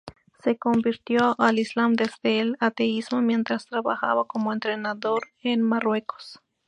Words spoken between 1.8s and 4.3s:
desde el ateísmo mientras trabajaba